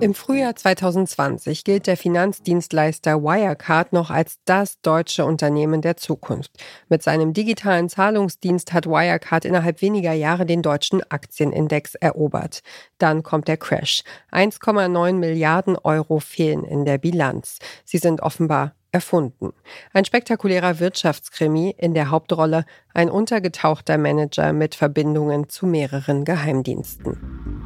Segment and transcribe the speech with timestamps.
[0.00, 6.52] Im Frühjahr 2020 gilt der Finanzdienstleister Wirecard noch als das deutsche Unternehmen der Zukunft.
[6.88, 12.60] Mit seinem digitalen Zahlungsdienst hat Wirecard innerhalb weniger Jahre den deutschen Aktienindex erobert.
[12.98, 14.04] Dann kommt der Crash.
[14.30, 17.58] 1,9 Milliarden Euro fehlen in der Bilanz.
[17.84, 19.52] Sie sind offenbar erfunden.
[19.92, 27.57] Ein spektakulärer Wirtschaftskrimi in der Hauptrolle ein untergetauchter Manager mit Verbindungen zu mehreren Geheimdiensten.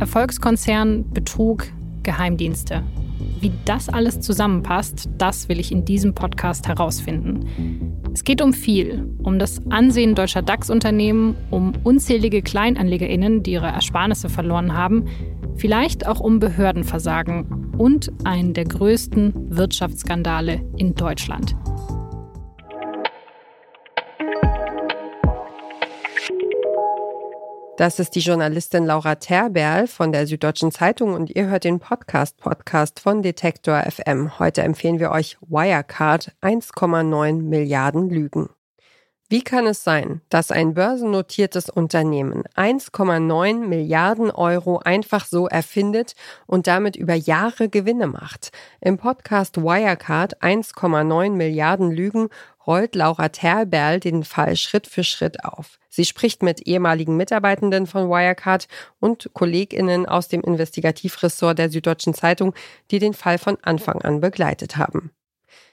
[0.00, 1.66] Erfolgskonzern, Betrug,
[2.02, 2.82] Geheimdienste.
[3.38, 8.00] Wie das alles zusammenpasst, das will ich in diesem Podcast herausfinden.
[8.14, 14.30] Es geht um viel, um das Ansehen deutscher DAX-Unternehmen, um unzählige Kleinanlegerinnen, die ihre Ersparnisse
[14.30, 15.04] verloren haben,
[15.56, 21.54] vielleicht auch um Behördenversagen und einen der größten Wirtschaftsskandale in Deutschland.
[27.80, 32.36] Das ist die Journalistin Laura Terberl von der Süddeutschen Zeitung und ihr hört den Podcast
[32.36, 34.38] Podcast von Detektor FM.
[34.38, 38.50] Heute empfehlen wir euch Wirecard 1,9 Milliarden Lügen.
[39.30, 46.16] Wie kann es sein, dass ein börsennotiertes Unternehmen 1,9 Milliarden Euro einfach so erfindet
[46.46, 48.50] und damit über Jahre Gewinne macht?
[48.82, 52.28] Im Podcast Wirecard 1,9 Milliarden Lügen
[52.70, 55.80] rollt Laura Terberl den Fall Schritt für Schritt auf.
[55.88, 58.68] Sie spricht mit ehemaligen Mitarbeitenden von Wirecard
[59.00, 62.54] und KollegInnen aus dem Investigativressort der Süddeutschen Zeitung,
[62.92, 65.10] die den Fall von Anfang an begleitet haben.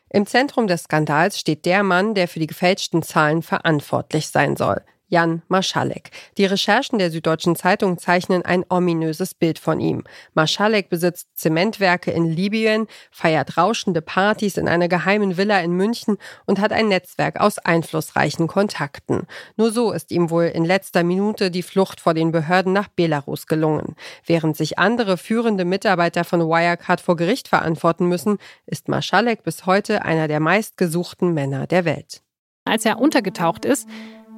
[0.10, 4.82] Im Zentrum des Skandals steht der Mann, der für die gefälschten Zahlen verantwortlich sein soll.
[5.10, 6.12] Jan Marschalek.
[6.38, 10.04] Die Recherchen der Süddeutschen Zeitung zeichnen ein ominöses Bild von ihm.
[10.34, 16.60] Marschalek besitzt Zementwerke in Libyen, feiert rauschende Partys in einer geheimen Villa in München und
[16.60, 19.28] hat ein Netzwerk aus einflussreichen Kontakten.
[19.56, 23.48] Nur so ist ihm wohl in letzter Minute die Flucht vor den Behörden nach Belarus
[23.48, 23.96] gelungen.
[24.26, 30.04] Während sich andere führende Mitarbeiter von Wirecard vor Gericht verantworten müssen, ist Marschalek bis heute
[30.04, 32.22] einer der meistgesuchten Männer der Welt.
[32.66, 33.88] Als er untergetaucht ist,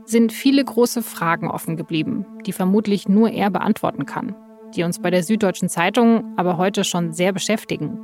[0.09, 4.35] sind viele große Fragen offen geblieben, die vermutlich nur er beantworten kann,
[4.75, 7.99] die uns bei der Süddeutschen Zeitung aber heute schon sehr beschäftigen.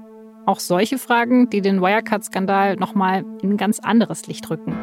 [0.45, 4.77] Auch solche Fragen, die den Wirecard-Skandal nochmal in ein ganz anderes Licht rücken.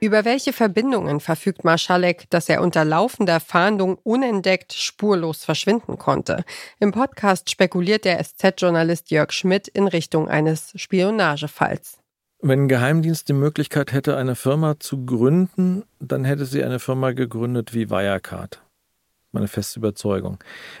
[0.00, 6.44] Über welche Verbindungen verfügt Marschalek, dass er unter laufender Fahndung unentdeckt spurlos verschwinden konnte?
[6.80, 11.98] Im Podcast spekuliert der SZ-Journalist Jörg Schmidt in Richtung eines Spionagefalls.
[12.48, 17.10] Wenn ein Geheimdienst die Möglichkeit hätte, eine Firma zu gründen, dann hätte sie eine Firma
[17.10, 18.62] gegründet wie Wirecard.
[19.32, 20.38] Meine feste Überzeugung.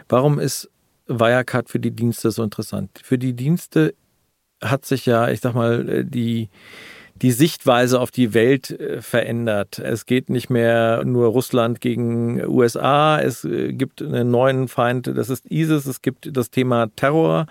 [0.08, 0.70] Warum ist
[1.08, 3.00] Wirecard für die Dienste so interessant?
[3.02, 3.94] Für die Dienste
[4.62, 6.50] hat sich ja, ich sag mal, äh, die,
[7.22, 9.78] die Sichtweise auf die Welt äh, verändert.
[9.78, 15.30] Es geht nicht mehr nur Russland gegen USA, es äh, gibt einen neuen Feind, das
[15.30, 17.46] ist ISIS, es gibt das Thema Terror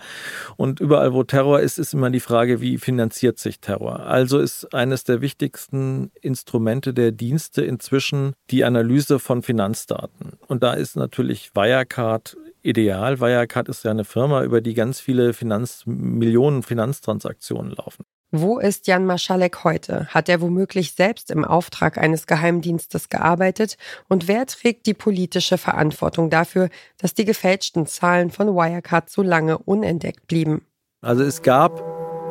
[0.56, 4.00] und überall, wo Terror ist, ist immer die Frage, wie finanziert sich Terror.
[4.00, 10.34] Also ist eines der wichtigsten Instrumente der Dienste inzwischen die Analyse von Finanzdaten.
[10.46, 13.20] Und da ist natürlich Wirecard ideal.
[13.20, 18.04] Wirecard ist ja eine Firma, über die ganz viele Finanz, Millionen Finanztransaktionen laufen.
[18.32, 20.06] Wo ist Jan Marschalek heute?
[20.08, 23.76] Hat er womöglich selbst im Auftrag eines Geheimdienstes gearbeitet?
[24.08, 29.58] Und wer trägt die politische Verantwortung dafür, dass die gefälschten Zahlen von Wirecard so lange
[29.58, 30.66] unentdeckt blieben?
[31.02, 31.82] Also es gab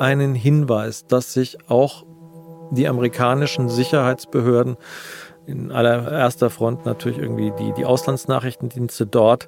[0.02, 2.06] einen Hinweis, dass sich auch
[2.72, 4.76] die amerikanischen Sicherheitsbehörden
[5.46, 9.48] in allererster Front natürlich irgendwie die, die Auslandsnachrichtendienste dort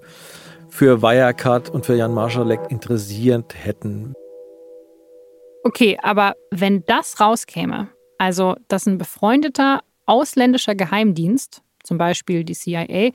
[0.69, 4.16] für Wirecard und für Jan Marschalek interessiert hätten.
[5.67, 13.09] Okay, aber wenn das rauskäme, also dass ein befreundeter ausländischer Geheimdienst, zum Beispiel die CIA,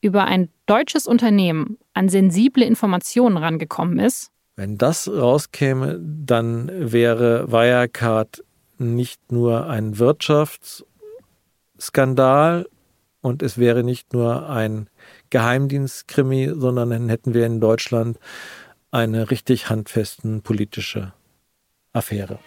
[0.00, 4.30] über ein deutsches Unternehmen an sensible Informationen rangekommen ist.
[4.54, 8.44] Wenn das rauskäme, dann wäre Wirecard
[8.78, 12.68] nicht nur ein Wirtschaftsskandal
[13.22, 14.88] und es wäre nicht nur ein
[15.30, 18.20] Geheimdienstkrimi, sondern dann hätten wir in Deutschland
[18.92, 21.12] eine richtig handfesten politische
[21.92, 22.38] Affäre.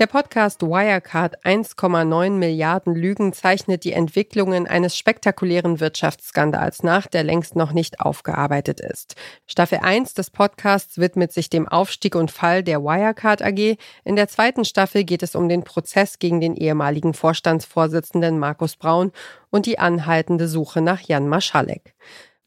[0.00, 7.54] Der Podcast Wirecard 1,9 Milliarden Lügen zeichnet die Entwicklungen eines spektakulären Wirtschaftsskandals nach, der längst
[7.54, 9.16] noch nicht aufgearbeitet ist.
[9.46, 13.76] Staffel 1 des Podcasts widmet sich dem Aufstieg und Fall der Wirecard AG.
[14.02, 19.12] In der zweiten Staffel geht es um den Prozess gegen den ehemaligen Vorstandsvorsitzenden Markus Braun
[19.50, 21.94] und die anhaltende Suche nach Jan Maschalek.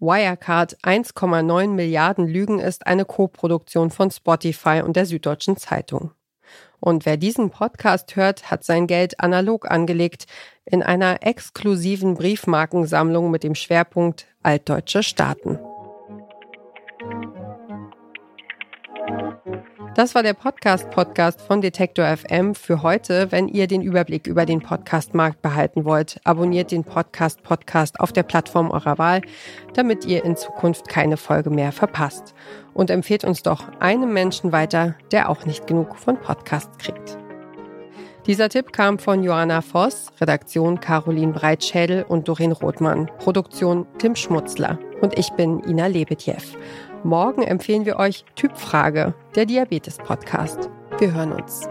[0.04, 6.12] Wirecard 1,9 Milliarden Lügen ist eine Koproduktion von Spotify und der Süddeutschen Zeitung.
[6.82, 10.26] Und wer diesen Podcast hört, hat sein Geld analog angelegt
[10.66, 15.58] in einer exklusiven Briefmarkensammlung mit dem Schwerpunkt Altdeutsche Staaten.
[19.96, 23.32] Das war der Podcast-Podcast von Detektor FM für heute.
[23.32, 28.72] Wenn ihr den Überblick über den Podcast-Markt behalten wollt, abonniert den Podcast-Podcast auf der Plattform
[28.72, 29.22] eurer Wahl,
[29.76, 32.34] damit ihr in Zukunft keine Folge mehr verpasst.
[32.74, 37.20] Und empfehlt uns doch einem Menschen weiter, der auch nicht genug von Podcasts kriegt.
[38.26, 44.80] Dieser Tipp kam von Johanna Voss, Redaktion Caroline Breitschädel und Doreen Rothmann, Produktion Tim Schmutzler.
[45.02, 46.42] Und ich bin Ina Lebetjew.
[47.04, 50.70] Morgen empfehlen wir euch Typfrage, der Diabetes-Podcast.
[51.00, 51.68] Wir hören uns.